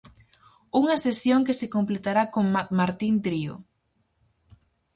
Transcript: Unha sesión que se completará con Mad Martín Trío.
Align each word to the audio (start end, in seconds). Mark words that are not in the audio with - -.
Unha 0.81 0.95
sesión 1.05 1.39
que 1.47 1.57
se 1.59 1.71
completará 1.75 2.23
con 2.33 2.45
Mad 2.55 2.67
Martín 2.79 3.15
Trío. 3.25 3.55